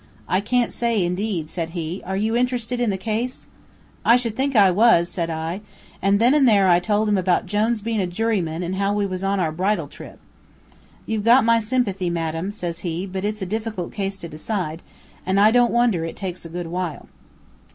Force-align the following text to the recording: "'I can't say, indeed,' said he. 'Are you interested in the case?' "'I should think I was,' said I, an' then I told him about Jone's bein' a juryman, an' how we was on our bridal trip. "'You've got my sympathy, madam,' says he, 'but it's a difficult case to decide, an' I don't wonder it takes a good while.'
"'I 0.27 0.41
can't 0.41 0.73
say, 0.73 1.05
indeed,' 1.05 1.51
said 1.51 1.69
he. 1.77 2.01
'Are 2.03 2.17
you 2.17 2.35
interested 2.35 2.79
in 2.81 2.89
the 2.89 2.97
case?' 2.97 3.45
"'I 4.03 4.15
should 4.15 4.35
think 4.35 4.55
I 4.55 4.71
was,' 4.71 5.09
said 5.09 5.29
I, 5.29 5.61
an' 6.01 6.17
then 6.17 6.35
I 6.49 6.79
told 6.79 7.07
him 7.07 7.19
about 7.19 7.45
Jone's 7.45 7.81
bein' 7.83 7.99
a 7.99 8.07
juryman, 8.07 8.63
an' 8.63 8.73
how 8.73 8.95
we 8.95 9.05
was 9.05 9.23
on 9.23 9.39
our 9.39 9.51
bridal 9.51 9.87
trip. 9.87 10.19
"'You've 11.05 11.23
got 11.23 11.45
my 11.45 11.59
sympathy, 11.59 12.09
madam,' 12.09 12.51
says 12.51 12.79
he, 12.79 13.05
'but 13.05 13.23
it's 13.23 13.43
a 13.43 13.45
difficult 13.45 13.91
case 13.93 14.17
to 14.21 14.27
decide, 14.27 14.81
an' 15.23 15.37
I 15.37 15.51
don't 15.51 15.69
wonder 15.71 16.03
it 16.03 16.15
takes 16.15 16.45
a 16.45 16.49
good 16.49 16.65
while.' 16.65 17.07